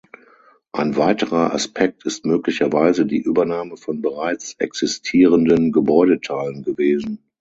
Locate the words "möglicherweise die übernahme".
2.25-3.77